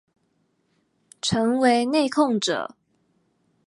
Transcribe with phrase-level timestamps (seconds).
[1.21, 2.75] 成為內控者